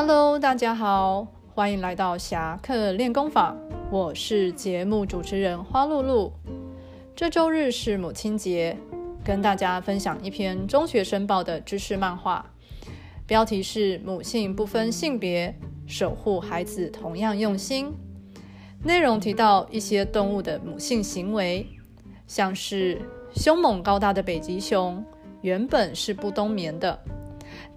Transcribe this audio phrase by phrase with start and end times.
[0.00, 3.58] Hello，大家好，欢迎来到侠客练功坊，
[3.90, 6.32] 我是节目主持人花露露。
[7.16, 8.76] 这周日是母亲节，
[9.24, 12.48] 跟大家分享一篇中学生报的知识漫画，
[13.26, 15.52] 标题是“母性不分性别，
[15.84, 17.92] 守护孩子同样用心”。
[18.84, 21.66] 内容提到一些动物的母性行为，
[22.28, 23.02] 像是
[23.34, 25.04] 凶猛高大的北极熊
[25.40, 26.96] 原本是不冬眠的。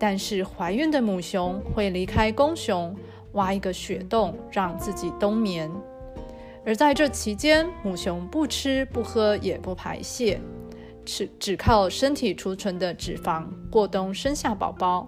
[0.02, 2.96] 但是怀孕的母熊会离开公熊，
[3.34, 5.70] 挖一个雪洞让自己冬眠。
[6.66, 10.42] 而在这期间，母熊不吃不喝也不排泄，
[11.06, 15.08] 只只靠身体储存的脂肪过冬生下宝宝。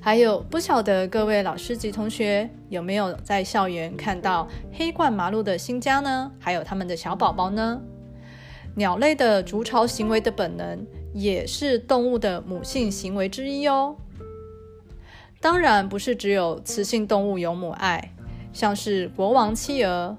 [0.00, 6.30] 还有，不晓得各位老师及同学有没有在校园看到黑冠麻鹭的新家呢？
[6.38, 7.80] 还有他们的小宝宝呢？
[8.76, 10.86] 鸟类的筑巢行为的本能。
[11.18, 13.96] 也是动物的母性行为之一哦。
[15.40, 18.12] 当然，不是只有雌性动物有母爱，
[18.52, 20.18] 像是国王企鹅，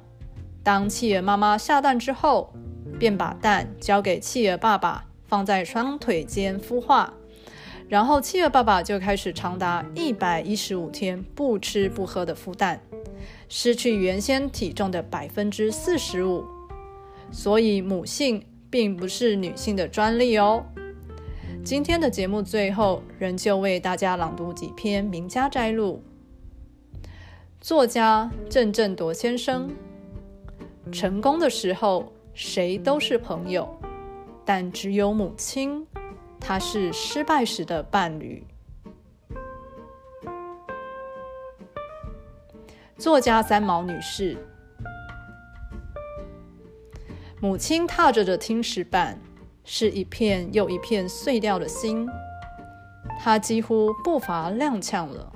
[0.63, 2.51] 当企鹅妈妈下蛋之后，
[2.97, 7.13] 便把蛋交给企鹅爸爸，放在双腿间孵化，
[7.87, 12.81] 然后企鹅爸爸就开始长达一百一十五天不吃不喝的孵蛋，
[13.47, 16.43] 失去原先体重的百分之四十五。
[17.31, 20.65] 所以，母性并不是女性的专利哦。
[21.67, 26.01] 今天的节目最后，仍旧为大家朗读几篇名家摘录。
[27.59, 29.69] 作家郑振铎先生：
[30.93, 33.67] 成功的时候，谁都是朋友，
[34.45, 35.85] 但只有母亲，
[36.39, 38.41] 她是失败时的伴侣。
[42.97, 44.37] 作家三毛女士：
[47.41, 49.19] 母亲踏着的青石板。
[49.69, 52.07] 是一片又一片碎掉的心，
[53.19, 55.33] 他几乎步伐踉跄了，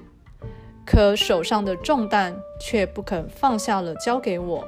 [0.86, 4.66] 可手上的重担却不肯放下了，交给我。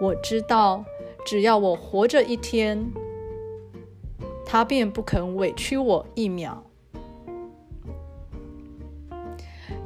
[0.00, 0.84] 我知道，
[1.26, 2.86] 只要我活着一天，
[4.46, 6.62] 他便不肯委屈我一秒。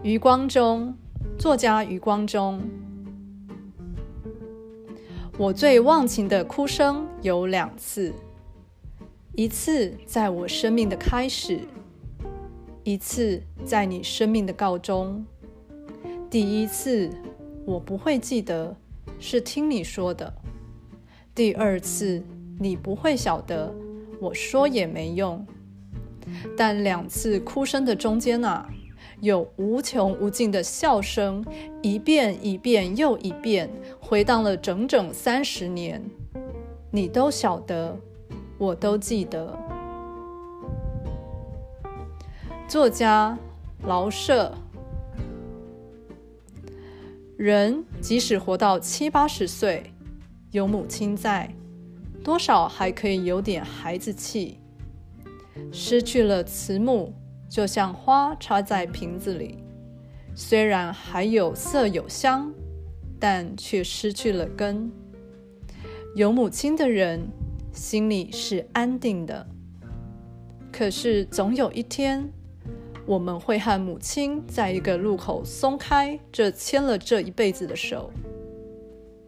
[0.02, 0.94] 余光中，
[1.38, 2.60] 作家余光中，
[5.38, 8.12] 我最忘情的哭声有两次。
[9.36, 11.60] 一次在我生命的开始，
[12.82, 15.24] 一次在你生命的告终。
[16.28, 17.08] 第一次
[17.64, 18.76] 我不会记得，
[19.20, 20.32] 是听你说的；
[21.32, 22.22] 第二次
[22.58, 23.72] 你不会晓得，
[24.20, 25.46] 我说也没用。
[26.56, 28.68] 但两次哭声的中间啊，
[29.20, 31.42] 有无穷无尽的笑声，
[31.82, 33.70] 一遍一遍又一遍，
[34.00, 36.02] 回荡了整整三十年。
[36.90, 37.96] 你都晓得。
[38.60, 39.58] 我都记得，
[42.68, 43.38] 作家
[43.84, 44.52] 劳舍。
[47.38, 49.94] 人即使活到七八十岁，
[50.50, 51.54] 有母亲在，
[52.22, 54.58] 多少还可以有点孩子气。
[55.72, 57.14] 失去了慈母，
[57.48, 59.64] 就像花插在瓶子里，
[60.34, 62.52] 虽然还有色有香，
[63.18, 64.92] 但却失去了根。
[66.14, 67.26] 有母亲的人。
[67.72, 69.46] 心里是安定的，
[70.72, 72.28] 可是总有一天，
[73.06, 78.10] 我们会和母亲在一个路口松开这牵了这一辈子的手。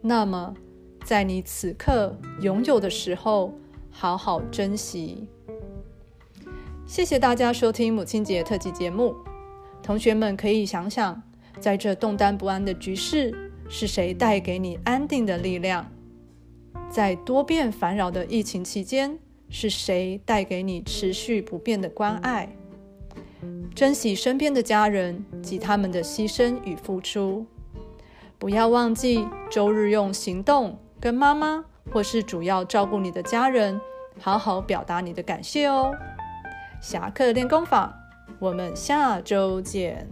[0.01, 0.53] 那么，
[1.05, 3.53] 在你此刻拥有的时候，
[3.89, 5.27] 好好珍惜。
[6.85, 9.15] 谢谢大家收听母亲节特辑节目。
[9.81, 11.23] 同学们可以想想，
[11.59, 15.89] 在这动荡不安的局势，是谁带给你安定的力量？
[16.89, 19.17] 在多变烦扰的疫情期间，
[19.49, 22.55] 是谁带给你持续不变的关爱？
[23.75, 27.45] 珍惜身边的家人及他们的牺牲与付出，
[28.37, 33.81] 不要忘记周日用行动跟妈妈或是主要照顾你的家人
[34.19, 35.91] 好好表达你的感谢哦。
[36.81, 37.91] 侠客练功坊，
[38.39, 40.07] 我们下周见。